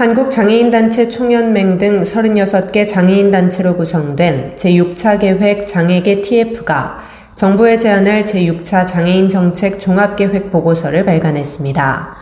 한국장애인단체 0.00 1.10
총연맹 1.10 1.76
등 1.76 2.00
36개 2.00 2.88
장애인단체로 2.88 3.76
구성된 3.76 4.54
제6차 4.56 5.20
계획 5.20 5.66
장애계 5.66 6.22
TF가 6.22 7.00
정부에 7.34 7.76
제안할 7.76 8.24
제6차 8.24 8.86
장애인 8.86 9.28
정책 9.28 9.78
종합계획 9.78 10.50
보고서를 10.50 11.04
발간했습니다. 11.04 12.16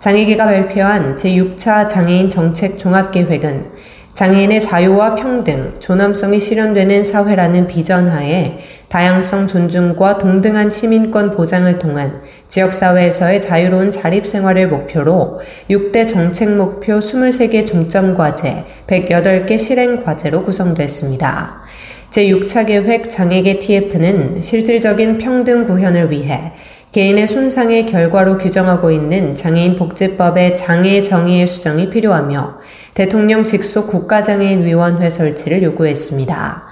장애계가 0.00 0.44
발표한 0.44 1.14
제6차 1.14 1.86
장애인 1.86 2.30
정책 2.30 2.76
종합계획은 2.78 3.70
장애인의 4.14 4.60
자유와 4.60 5.14
평등, 5.14 5.76
존엄성이 5.80 6.38
실현되는 6.40 7.04
사회라는 7.04 7.66
비전 7.66 8.06
하에 8.06 8.58
다양성 8.88 9.46
존중과 9.46 10.18
동등한 10.18 10.68
시민권 10.68 11.30
보장을 11.30 11.78
통한 11.78 12.20
지역사회에서의 12.48 13.40
자유로운 13.40 13.90
자립생활을 13.90 14.68
목표로 14.68 15.40
6대 15.70 16.06
정책 16.06 16.50
목표 16.50 16.98
23개 16.98 17.64
중점 17.64 18.14
과제, 18.14 18.64
108개 18.88 19.56
실행 19.56 20.02
과제로 20.02 20.42
구성됐습니다. 20.42 21.62
제6차 22.10 22.66
계획 22.66 23.08
장애계 23.08 23.60
TF는 23.60 24.42
실질적인 24.42 25.18
평등 25.18 25.64
구현을 25.64 26.10
위해 26.10 26.52
개인의 26.92 27.28
손상의 27.28 27.86
결과로 27.86 28.36
규정하고 28.36 28.90
있는 28.90 29.36
장애인 29.36 29.76
복지법의 29.76 30.56
장애 30.56 31.00
정의의 31.00 31.46
수정이 31.46 31.88
필요하며 31.88 32.58
대통령 32.94 33.44
직속 33.44 33.86
국가장애인 33.86 34.64
위원회 34.64 35.08
설치를 35.08 35.62
요구했습니다. 35.62 36.69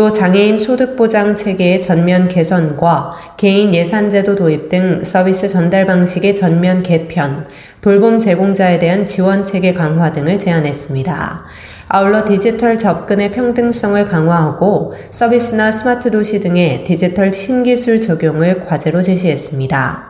또 0.00 0.10
장애인 0.10 0.56
소득보장 0.56 1.36
체계의 1.36 1.82
전면 1.82 2.30
개선과 2.30 3.34
개인 3.36 3.74
예산제도 3.74 4.34
도입 4.34 4.70
등 4.70 5.04
서비스 5.04 5.46
전달 5.46 5.84
방식의 5.84 6.34
전면 6.34 6.82
개편, 6.82 7.46
돌봄 7.82 8.18
제공자에 8.18 8.78
대한 8.78 9.04
지원 9.04 9.44
체계 9.44 9.74
강화 9.74 10.10
등을 10.10 10.38
제안했습니다. 10.38 11.44
아울러 11.88 12.24
디지털 12.24 12.78
접근의 12.78 13.30
평등성을 13.32 14.02
강화하고 14.06 14.94
서비스나 15.10 15.70
스마트 15.70 16.10
도시 16.10 16.40
등의 16.40 16.84
디지털 16.84 17.34
신기술 17.34 18.00
적용을 18.00 18.64
과제로 18.64 19.02
제시했습니다. 19.02 20.09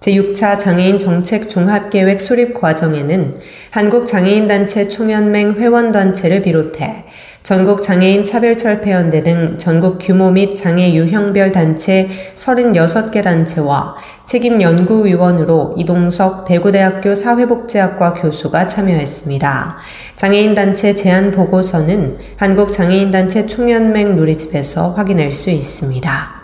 제6차 0.00 0.58
장애인 0.58 0.96
정책 0.96 1.46
종합계획 1.50 2.22
수립 2.22 2.58
과정에는 2.58 3.38
한국장애인단체 3.70 4.88
총연맹 4.88 5.56
회원단체를 5.60 6.40
비롯해 6.40 7.04
전국 7.42 7.82
장애인 7.82 8.24
차별철폐연대 8.24 9.22
등 9.22 9.58
전국 9.58 9.98
규모 10.00 10.30
및 10.30 10.56
장애 10.56 10.94
유형별 10.94 11.52
단체 11.52 12.08
36개 12.34 13.22
단체와 13.22 13.96
책임연구위원으로 14.24 15.74
이동석 15.76 16.46
대구대학교 16.46 17.14
사회복지학과 17.14 18.14
교수가 18.14 18.68
참여했습니다. 18.68 19.76
장애인단체 20.16 20.94
제안 20.94 21.30
보고서는 21.30 22.16
한국장애인단체 22.36 23.46
총연맹 23.46 24.16
누리집에서 24.16 24.92
확인할 24.92 25.32
수 25.32 25.50
있습니다. 25.50 26.39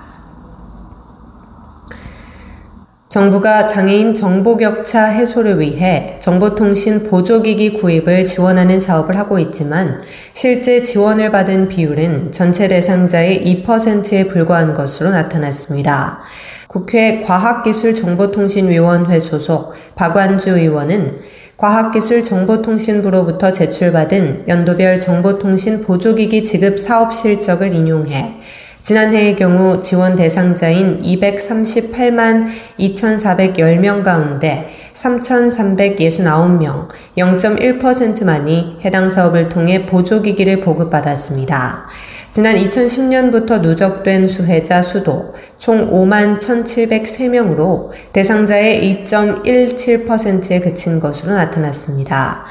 정부가 3.08 3.66
장애인 3.66 4.14
정보격차 4.14 5.04
해소를 5.04 5.60
위해 5.60 6.16
정보통신 6.18 7.04
보조기기 7.04 7.74
구입을 7.74 8.26
지원하는 8.26 8.80
사업을 8.80 9.16
하고 9.16 9.38
있지만 9.38 10.02
실제 10.32 10.82
지원을 10.82 11.30
받은 11.30 11.68
비율은 11.68 12.32
전체 12.32 12.66
대상자의 12.66 13.62
2%에 13.64 14.26
불과한 14.26 14.74
것으로 14.74 15.10
나타났습니다. 15.10 16.22
국회 16.66 17.22
과학기술정보통신위원회 17.22 19.20
소속 19.20 19.74
박완주 19.94 20.58
의원은 20.58 21.18
과학기술정보통신부로부터 21.56 23.52
제출받은 23.52 24.46
연도별 24.48 24.98
정보통신 24.98 25.80
보조기기 25.80 26.42
지급 26.42 26.78
사업 26.80 27.14
실적을 27.14 27.72
인용해 27.72 28.40
지난해의 28.86 29.34
경우 29.34 29.80
지원 29.80 30.14
대상자인 30.14 31.02
238만 31.02 32.46
2,410명 32.78 34.04
가운데 34.04 34.68
3,369명, 34.94 36.86
0.1%만이 37.18 38.76
해당 38.84 39.10
사업을 39.10 39.48
통해 39.48 39.86
보조기기를 39.86 40.60
보급받았습니다. 40.60 41.88
지난 42.30 42.54
2010년부터 42.54 43.60
누적된 43.60 44.28
수혜자 44.28 44.82
수도 44.82 45.34
총 45.58 45.90
5만 45.90 46.38
1,703명으로 46.38 47.90
대상자의 48.12 49.04
2.17%에 49.04 50.60
그친 50.60 51.00
것으로 51.00 51.34
나타났습니다. 51.34 52.44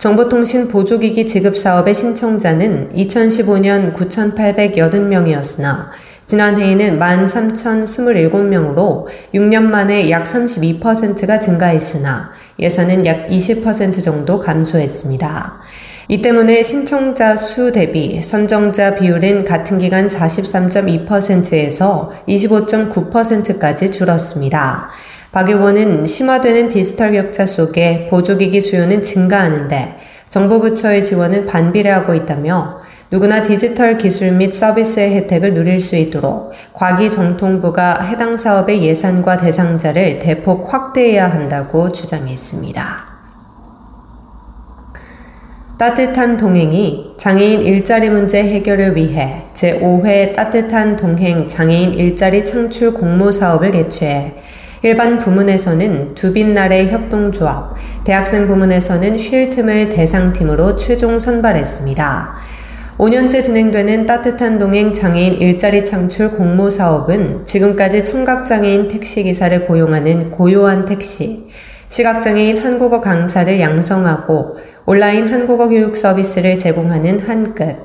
정보통신 0.00 0.66
보조기기 0.68 1.26
지급 1.26 1.56
사업의 1.58 1.94
신청자는 1.94 2.92
2015년 2.94 3.92
9,880명이었으나 3.92 5.90
지난해에는 6.26 6.98
13,027명으로 6.98 9.04
6년 9.34 9.64
만에 9.64 10.08
약 10.08 10.24
32%가 10.24 11.38
증가했으나 11.38 12.30
예산은 12.58 13.04
약 13.04 13.26
20% 13.26 14.02
정도 14.02 14.40
감소했습니다. 14.40 15.60
이 16.08 16.22
때문에 16.22 16.62
신청자 16.62 17.36
수 17.36 17.70
대비 17.70 18.22
선정자 18.22 18.94
비율은 18.94 19.44
같은 19.44 19.78
기간 19.78 20.06
43.2%에서 20.06 22.10
25.9%까지 22.26 23.90
줄었습니다. 23.90 24.88
박 25.32 25.48
의원은 25.48 26.06
심화되는 26.06 26.68
디지털 26.68 27.12
격차 27.12 27.46
속에 27.46 28.08
보조기기 28.10 28.60
수요는 28.60 29.02
증가하는데 29.02 29.98
정부 30.28 30.60
부처의 30.60 31.04
지원은 31.04 31.46
반비례하고 31.46 32.14
있다며 32.14 32.80
누구나 33.12 33.44
디지털 33.44 33.96
기술 33.96 34.32
및 34.32 34.52
서비스의 34.52 35.14
혜택을 35.14 35.54
누릴 35.54 35.78
수 35.78 35.94
있도록 35.94 36.50
과기정통부가 36.72 38.00
해당 38.02 38.36
사업의 38.36 38.82
예산과 38.82 39.36
대상자를 39.36 40.18
대폭 40.18 40.72
확대해야 40.72 41.30
한다고 41.30 41.92
주장했습니다. 41.92 43.10
따뜻한 45.78 46.36
동행이 46.36 47.12
장애인 47.16 47.62
일자리 47.62 48.10
문제 48.10 48.42
해결을 48.42 48.96
위해 48.96 49.44
제5회 49.54 50.34
따뜻한 50.34 50.96
동행 50.96 51.46
장애인 51.46 51.92
일자리 51.94 52.44
창출 52.44 52.92
공모 52.92 53.32
사업을 53.32 53.70
개최해 53.70 54.34
일반 54.82 55.18
부문에서는 55.18 56.14
두빛날의 56.14 56.88
협동조합, 56.88 57.74
대학생 58.04 58.46
부문에서는 58.46 59.18
쉴 59.18 59.50
틈을 59.50 59.90
대상팀으로 59.90 60.76
최종 60.76 61.18
선발했습니다. 61.18 62.34
5년째 62.96 63.42
진행되는 63.42 64.06
따뜻한 64.06 64.58
동행 64.58 64.94
장애인 64.94 65.34
일자리 65.34 65.84
창출 65.84 66.30
공모 66.30 66.70
사업은 66.70 67.44
지금까지 67.44 68.04
청각장애인 68.04 68.88
택시기사를 68.88 69.66
고용하는 69.66 70.30
고요한 70.30 70.86
택시, 70.86 71.44
시각장애인 71.90 72.64
한국어 72.64 73.02
강사를 73.02 73.60
양성하고 73.60 74.56
온라인 74.86 75.26
한국어 75.26 75.68
교육 75.68 75.94
서비스를 75.94 76.56
제공하는 76.56 77.20
한끝, 77.20 77.76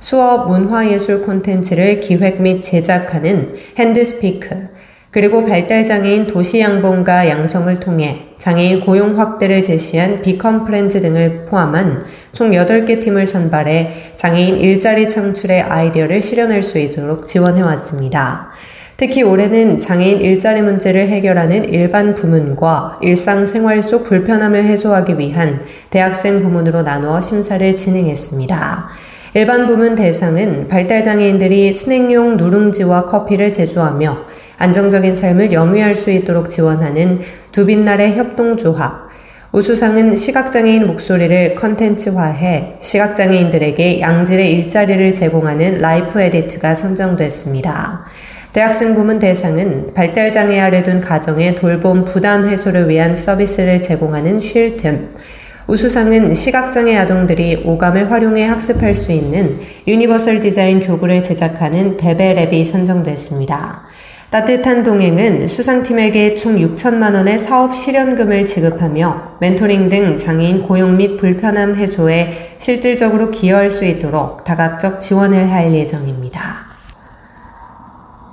수어 0.00 0.50
문화예술 0.50 1.22
콘텐츠를 1.22 2.00
기획 2.00 2.42
및 2.42 2.60
제작하는 2.62 3.54
핸드스피크, 3.78 4.68
그리고 5.12 5.44
발달장애인 5.44 6.26
도시양봉가 6.26 7.28
양성을 7.28 7.78
통해 7.80 8.28
장애인 8.38 8.80
고용 8.80 9.20
확대를 9.20 9.62
제시한 9.62 10.22
비컴프렌즈 10.22 11.02
등을 11.02 11.44
포함한 11.44 12.02
총 12.32 12.50
8개 12.52 12.98
팀을 13.00 13.26
선발해 13.26 14.14
장애인 14.16 14.56
일자리 14.56 15.10
창출의 15.10 15.60
아이디어를 15.60 16.22
실현할 16.22 16.62
수 16.62 16.78
있도록 16.78 17.26
지원해왔습니다. 17.26 18.52
특히 18.96 19.22
올해는 19.22 19.78
장애인 19.78 20.20
일자리 20.22 20.62
문제를 20.62 21.06
해결하는 21.08 21.68
일반 21.68 22.14
부문과 22.14 22.98
일상생활 23.02 23.82
속 23.82 24.04
불편함을 24.04 24.64
해소하기 24.64 25.18
위한 25.18 25.60
대학생 25.90 26.40
부문으로 26.40 26.82
나누어 26.82 27.20
심사를 27.20 27.76
진행했습니다. 27.76 28.88
일반 29.34 29.66
부문 29.66 29.94
대상은 29.94 30.66
발달장애인들이 30.68 31.72
스낵용 31.72 32.36
누룽지와 32.36 33.06
커피를 33.06 33.50
제조하며 33.50 34.26
안정적인 34.58 35.14
삶을 35.14 35.52
영위할 35.52 35.94
수 35.94 36.10
있도록 36.10 36.50
지원하는 36.50 37.18
두빛나래 37.50 38.14
협동조합, 38.14 39.08
우수상은 39.52 40.16
시각장애인 40.16 40.86
목소리를 40.86 41.54
컨텐츠화해 41.54 42.76
시각장애인들에게 42.80 44.00
양질의 44.00 44.52
일자리를 44.52 45.14
제공하는 45.14 45.78
라이프 45.80 46.20
에디트가 46.20 46.74
선정됐습니다. 46.74 48.04
대학생 48.52 48.94
부문 48.94 49.18
대상은 49.18 49.94
발달장애아를 49.94 50.82
둔 50.82 51.00
가정의 51.00 51.54
돌봄 51.54 52.04
부담 52.04 52.44
해소를 52.44 52.90
위한 52.90 53.16
서비스를 53.16 53.80
제공하는 53.80 54.38
쉴틈, 54.38 55.14
우수상은 55.66 56.34
시각장애 56.34 56.96
아동들이 56.96 57.62
오감을 57.64 58.10
활용해 58.10 58.44
학습할 58.46 58.94
수 58.94 59.12
있는 59.12 59.60
유니버설 59.86 60.40
디자인 60.40 60.80
교구를 60.80 61.22
제작하는 61.22 61.96
베베랩이 61.96 62.64
선정됐습니다. 62.64 63.84
따뜻한 64.30 64.82
동행은 64.82 65.46
수상팀에게 65.46 66.34
총 66.34 66.56
6천만 66.56 67.14
원의 67.14 67.38
사업 67.38 67.74
실현금을 67.74 68.46
지급하며 68.46 69.36
멘토링 69.40 69.88
등 69.90 70.16
장애인 70.16 70.62
고용 70.62 70.96
및 70.96 71.18
불편함 71.18 71.76
해소에 71.76 72.56
실질적으로 72.58 73.30
기여할 73.30 73.70
수 73.70 73.84
있도록 73.84 74.44
다각적 74.44 75.00
지원을 75.00 75.50
할 75.50 75.74
예정입니다. 75.74 76.72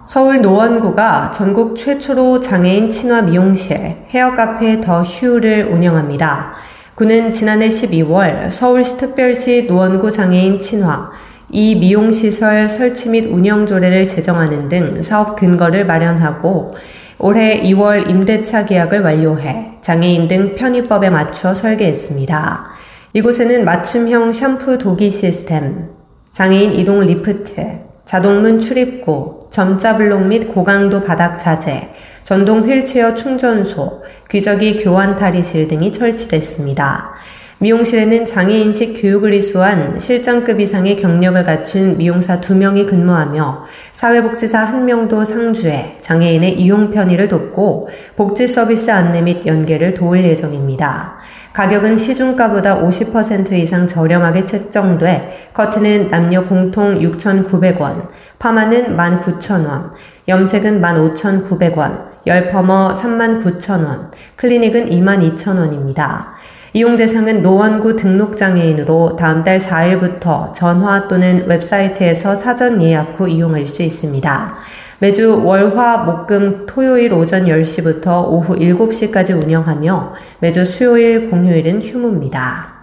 서울 0.06 0.42
노원구가 0.42 1.32
전국 1.32 1.76
최초로 1.76 2.40
장애인 2.40 2.90
친화 2.90 3.22
미용실 3.22 3.98
헤어 4.08 4.34
카페 4.36 4.80
더 4.82 5.04
휴를 5.04 5.70
운영합니다. 5.72 6.56
구는 7.00 7.32
지난해 7.32 7.70
12월 7.70 8.50
서울시 8.50 8.98
특별시 8.98 9.68
노원구 9.68 10.12
장애인 10.12 10.60
친화 10.60 11.10
이 11.50 11.76
미용시설 11.76 12.68
설치 12.68 13.08
및 13.08 13.28
운영 13.28 13.66
조례를 13.66 14.06
제정하는 14.06 14.68
등 14.68 15.02
사업 15.02 15.38
근거를 15.38 15.86
마련하고 15.86 16.74
올해 17.18 17.58
2월 17.62 18.10
임대차 18.10 18.66
계약을 18.66 19.00
완료해 19.00 19.76
장애인 19.80 20.28
등 20.28 20.56
편의법에 20.56 21.10
맞춰 21.10 21.54
설계했습니다. 21.54 22.70
이곳에는 23.14 23.64
맞춤형 23.64 24.34
샴푸 24.34 24.78
도기 24.78 25.10
시스템, 25.10 25.92
장애인 26.32 26.74
이동 26.74 27.00
리프트, 27.00 27.80
자동문 28.04 28.60
출입구, 28.60 29.39
점자 29.50 29.98
블록 29.98 30.26
및 30.28 30.54
고강도 30.54 31.02
바닥 31.02 31.38
자재, 31.38 31.94
전동 32.24 32.68
휠체어 32.68 33.16
충전소, 33.16 34.04
귀저귀 34.30 34.84
교환 34.84 35.16
탈의실 35.16 35.68
등이 35.68 35.92
설치됐습니다. 35.92 37.16
미용실에는 37.62 38.26
장애인식 38.26 39.02
교육을 39.02 39.34
이수한 39.34 40.00
실장급 40.00 40.62
이상의 40.62 40.96
경력을 40.96 41.44
갖춘 41.44 41.98
미용사 41.98 42.40
2명이 42.40 42.88
근무하며 42.88 43.66
사회복지사 43.92 44.68
1명도 44.68 45.26
상주해 45.26 45.98
장애인의 46.00 46.54
이용 46.54 46.90
편의를 46.90 47.28
돕고 47.28 47.90
복지 48.16 48.48
서비스 48.48 48.92
안내 48.92 49.22
및 49.22 49.46
연계를 49.46 49.94
도울 49.94 50.24
예정입니다. 50.24 51.18
가격은 51.52 51.98
시중가보다 51.98 52.82
50% 52.82 53.52
이상 53.52 53.88
저렴하게 53.88 54.46
책정돼 54.46 55.50
커트는 55.54 56.08
남녀 56.08 56.46
공통 56.46 57.00
6,900원, 57.00 58.08
파마는 58.40 58.96
19,000원, 58.96 59.92
염색은 60.30 60.80
15,900원, 60.80 62.08
열퍼머 62.26 62.94
39,000원, 62.94 64.12
클리닉은 64.38 64.90
22,000원입니다. 64.90 66.28
이용 66.74 66.98
대상은 66.98 67.42
노원구 67.42 67.96
등록장애인으로 67.96 69.16
다음 69.16 69.44
달 69.44 69.58
4일부터 69.58 70.54
전화 70.54 71.08
또는 71.08 71.48
웹사이트에서 71.48 72.36
사전 72.36 72.80
예약 72.84 73.20
후 73.20 73.28
이용할 73.28 73.66
수 73.66 73.82
있습니다. 73.82 74.56
매주 75.00 75.42
월, 75.44 75.76
화, 75.76 75.98
목, 75.98 76.28
금, 76.28 76.68
토요일 76.68 77.12
오전 77.14 77.46
10시부터 77.46 78.28
오후 78.28 78.56
7시까지 78.56 79.36
운영하며 79.42 80.14
매주 80.40 80.64
수요일, 80.64 81.32
공휴일은 81.32 81.82
휴무입니다. 81.82 82.78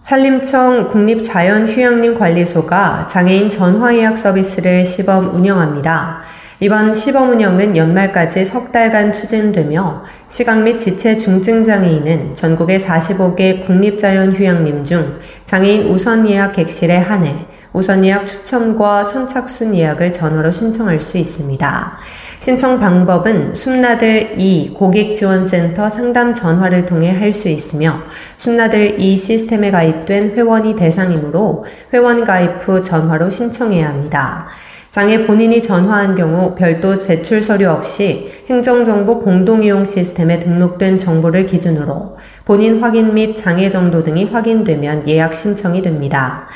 산림청 0.00 0.88
국립자연휴양림관리소가 0.88 3.06
장애인 3.06 3.48
전화예약 3.48 4.18
서비스를 4.18 4.84
시범 4.84 5.36
운영합니다. 5.36 6.22
이번 6.64 6.94
시범 6.94 7.30
운영은 7.30 7.76
연말까지 7.76 8.44
석 8.46 8.70
달간 8.70 9.12
추진되며 9.12 10.04
시각 10.28 10.62
및 10.62 10.78
지체 10.78 11.16
중증 11.16 11.64
장애인은 11.64 12.34
전국의 12.34 12.78
45개 12.78 13.66
국립자연휴양림 13.66 14.84
중 14.84 15.18
장애인 15.42 15.88
우선 15.88 16.28
예약 16.28 16.52
객실에 16.52 16.98
한해 16.98 17.48
우선 17.72 18.04
예약 18.04 18.28
추첨과 18.28 19.02
선착순 19.02 19.74
예약을 19.74 20.12
전화로 20.12 20.52
신청할 20.52 21.00
수 21.00 21.18
있습니다. 21.18 21.98
신청 22.38 22.78
방법은 22.78 23.56
숨나들 23.56 24.34
2 24.38 24.74
고객지원센터 24.74 25.88
상담 25.88 26.32
전화를 26.32 26.86
통해 26.86 27.10
할 27.10 27.32
수 27.32 27.48
있으며 27.48 27.98
숨나들 28.38 29.00
2 29.00 29.16
시스템에 29.16 29.72
가입된 29.72 30.36
회원이 30.36 30.76
대상이므로 30.76 31.64
회원 31.92 32.24
가입 32.24 32.60
후 32.60 32.82
전화로 32.82 33.30
신청해야 33.30 33.88
합니다. 33.88 34.46
장애 34.92 35.26
본인이 35.26 35.62
전화한 35.62 36.14
경우 36.14 36.54
별도 36.54 36.98
제출 36.98 37.40
서류 37.42 37.70
없이 37.70 38.30
행정정보 38.50 39.20
공동이용 39.20 39.86
시스템에 39.86 40.38
등록된 40.38 40.98
정보를 40.98 41.46
기준으로 41.46 42.18
본인 42.44 42.82
확인 42.82 43.14
및 43.14 43.34
장애 43.34 43.70
정도 43.70 44.02
등이 44.02 44.24
확인되면 44.24 45.08
예약 45.08 45.32
신청이 45.32 45.80
됩니다. 45.80 46.46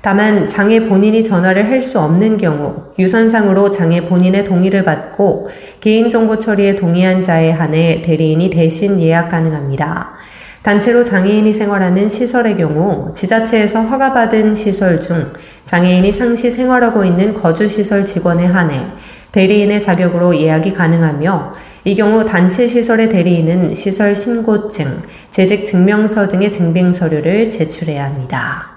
다만 0.00 0.46
장애 0.46 0.88
본인이 0.88 1.22
전화를 1.22 1.68
할 1.68 1.82
수 1.82 2.00
없는 2.00 2.38
경우 2.38 2.94
유선상으로 2.98 3.70
장애 3.70 4.06
본인의 4.06 4.44
동의를 4.44 4.84
받고 4.84 5.48
개인정보 5.82 6.38
처리에 6.38 6.76
동의한 6.76 7.20
자에 7.20 7.50
한해 7.50 8.00
대리인이 8.00 8.48
대신 8.48 8.98
예약 9.00 9.28
가능합니다. 9.28 10.14
단체로 10.62 11.02
장애인이 11.02 11.52
생활하는 11.52 12.08
시설의 12.08 12.56
경우 12.56 13.12
지자체에서 13.12 13.82
허가받은 13.82 14.54
시설 14.54 15.00
중 15.00 15.32
장애인이 15.64 16.12
상시 16.12 16.52
생활하고 16.52 17.04
있는 17.04 17.34
거주시설 17.34 18.04
직원에 18.04 18.46
한해 18.46 18.86
대리인의 19.32 19.80
자격으로 19.80 20.36
예약이 20.36 20.72
가능하며 20.72 21.54
이 21.84 21.94
경우 21.96 22.24
단체 22.24 22.68
시설의 22.68 23.08
대리인은 23.08 23.74
시설 23.74 24.14
신고증, 24.14 25.02
재직 25.30 25.66
증명서 25.66 26.28
등의 26.28 26.52
증빙 26.52 26.92
서류를 26.92 27.50
제출해야 27.50 28.04
합니다. 28.04 28.70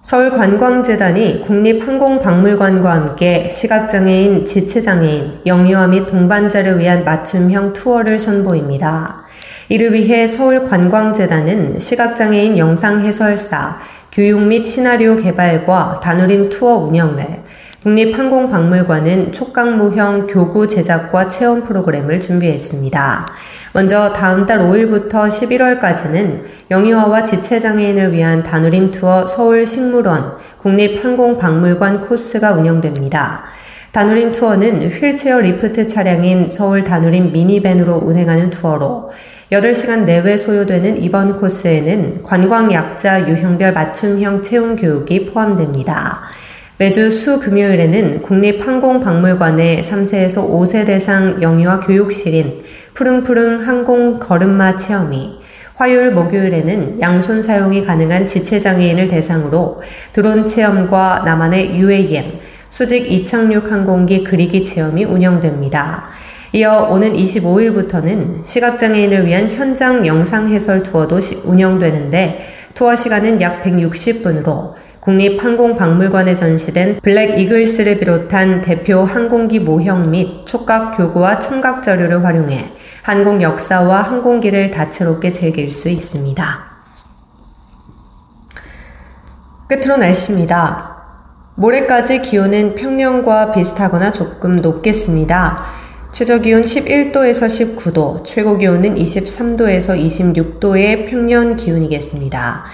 서울관광재단이 0.00 1.40
국립항공박물관과 1.40 2.92
함께 2.92 3.48
시각장애인, 3.48 4.44
지체장애인, 4.44 5.42
영유아 5.46 5.88
및 5.88 6.06
동반자를 6.06 6.78
위한 6.78 7.04
맞춤형 7.04 7.72
투어를 7.72 8.18
선보입니다. 8.18 9.21
이를 9.68 9.92
위해 9.92 10.26
서울관광재단은 10.26 11.78
시각장애인 11.78 12.58
영상 12.58 13.00
해설사, 13.00 13.78
교육 14.12 14.42
및 14.42 14.64
시나리오 14.64 15.16
개발과 15.16 16.00
다누림 16.02 16.50
투어 16.50 16.76
운영을, 16.76 17.42
국립항공박물관은 17.82 19.32
촉각모형 19.32 20.28
교구 20.28 20.68
제작과 20.68 21.26
체험 21.26 21.64
프로그램을 21.64 22.20
준비했습니다. 22.20 23.32
먼저 23.72 24.12
다음 24.12 24.46
달 24.46 24.60
5일부터 24.60 25.28
11월까지는 25.28 26.44
영유아와 26.70 27.24
지체장애인을 27.24 28.12
위한 28.12 28.44
다누림 28.44 28.92
투어 28.92 29.26
서울식물원, 29.26 30.36
국립항공박물관 30.58 32.02
코스가 32.02 32.52
운영됩니다. 32.52 33.46
다누림 33.92 34.32
투어는 34.32 34.88
휠체어 34.88 35.40
리프트 35.40 35.86
차량인 35.86 36.48
서울 36.48 36.82
다누림 36.82 37.32
미니밴으로 37.32 38.00
운행하는 38.02 38.48
투어로 38.48 39.10
8시간 39.50 40.04
내외 40.04 40.38
소요되는 40.38 40.96
이번 40.96 41.38
코스에는 41.38 42.22
관광약자 42.22 43.28
유형별 43.28 43.74
맞춤형 43.74 44.40
채용 44.40 44.76
교육이 44.76 45.26
포함됩니다. 45.26 46.22
매주 46.78 47.10
수 47.10 47.38
금요일에는 47.38 48.22
국립항공박물관의 48.22 49.82
3세에서 49.82 50.48
5세 50.48 50.86
대상 50.86 51.42
영유아 51.42 51.80
교육실인 51.80 52.62
푸릉푸릉 52.94 53.58
항공 53.58 54.20
걸음마 54.20 54.78
체험이 54.78 55.38
화요일 55.74 56.12
목요일에는 56.12 56.98
양손 57.00 57.42
사용이 57.42 57.84
가능한 57.84 58.26
지체장애인을 58.26 59.08
대상으로 59.08 59.82
드론 60.14 60.46
체험과 60.46 61.24
나만의 61.26 61.78
UAM, 61.78 62.40
수직 62.72 63.12
이착륙 63.12 63.70
항공기 63.70 64.24
그리기 64.24 64.64
체험이 64.64 65.04
운영됩니다. 65.04 66.08
이어 66.54 66.88
오는 66.90 67.12
25일부터는 67.12 68.42
시각장애인을 68.42 69.26
위한 69.26 69.46
현장 69.46 70.06
영상 70.06 70.48
해설 70.48 70.82
투어도 70.82 71.20
운영되는데 71.44 72.46
투어 72.72 72.96
시간은 72.96 73.42
약 73.42 73.62
160분으로 73.62 74.72
국립항공박물관에 75.00 76.34
전시된 76.34 77.00
블랙 77.02 77.38
이글스를 77.38 77.98
비롯한 77.98 78.62
대표 78.62 79.04
항공기 79.04 79.60
모형 79.60 80.10
및 80.10 80.46
촉각 80.46 80.96
교구와 80.96 81.40
청각 81.40 81.82
자료를 81.82 82.24
활용해 82.24 82.72
항공 83.02 83.42
역사와 83.42 84.00
항공기를 84.00 84.70
다채롭게 84.70 85.30
즐길 85.30 85.70
수 85.70 85.90
있습니다. 85.90 86.72
끝으로 89.68 89.98
날씨입니다. 89.98 90.91
모레까지 91.54 92.22
기온은 92.22 92.74
평년과 92.74 93.52
비슷하거나 93.52 94.12
조금 94.12 94.56
높겠습니다. 94.56 95.81
최저 96.12 96.42
기온 96.42 96.60
11도에서 96.60 97.46
19도, 97.46 98.22
최고 98.22 98.58
기온은 98.58 98.96
23도에서 98.96 99.98
26도의 99.98 101.08
평년 101.08 101.56
기온이겠습니다. 101.56 102.64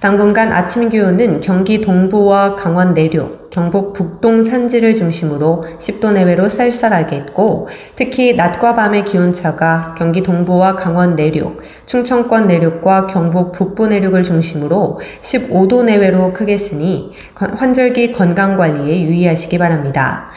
당분간 0.00 0.50
아침 0.50 0.88
기온은 0.88 1.42
경기 1.42 1.82
동부와 1.82 2.56
강원 2.56 2.94
내륙, 2.94 3.50
경북 3.50 3.92
북동 3.92 4.42
산지를 4.42 4.94
중심으로 4.94 5.64
10도 5.76 6.14
내외로 6.14 6.48
쌀쌀하겠고, 6.48 7.68
특히 7.96 8.32
낮과 8.32 8.74
밤의 8.74 9.04
기온차가 9.04 9.94
경기 9.98 10.22
동부와 10.22 10.76
강원 10.76 11.16
내륙, 11.16 11.60
충청권 11.84 12.46
내륙과 12.46 13.08
경북 13.08 13.52
북부 13.52 13.88
내륙을 13.88 14.22
중심으로 14.22 15.00
15도 15.20 15.84
내외로 15.84 16.32
크겠으니 16.32 17.12
환절기 17.34 18.12
건강 18.12 18.56
관리에 18.56 19.02
유의하시기 19.02 19.58
바랍니다. 19.58 20.30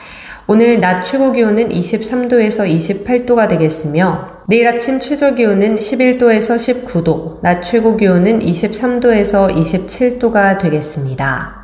오늘 0.52 0.80
낮 0.80 1.04
최고 1.04 1.32
기온은 1.32 1.70
23도에서 1.70 2.68
28도가 3.06 3.48
되겠으며 3.48 4.30
내일 4.48 4.68
아침 4.68 5.00
최저 5.00 5.36
기온은 5.36 5.76
11도에서 5.76 6.56
19도, 6.56 7.40
낮 7.44 7.62
최고 7.62 7.96
기온은 7.96 8.40
23도에서 8.40 9.54
27도가 9.54 10.58
되겠습니다. 10.58 11.56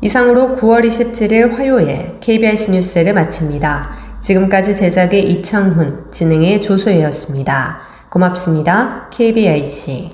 이상으로 0.00 0.56
9월 0.56 0.84
27일 0.84 1.52
화요일 1.52 2.18
KBIC 2.18 2.72
뉴스를 2.72 3.14
마칩니다. 3.14 4.18
지금까지 4.20 4.74
제작의 4.74 5.30
이창훈, 5.30 6.10
진행의 6.10 6.60
조소혜였습니다. 6.60 7.82
고맙습니다. 8.10 9.08
KBIC. 9.12 10.10